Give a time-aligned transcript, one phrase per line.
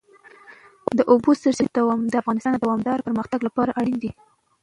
[0.97, 4.11] د اوبو سرچینې د افغانستان د دوامداره پرمختګ لپاره اړین دي.